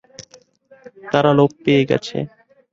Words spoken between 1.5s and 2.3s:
পেয়ে গেছে।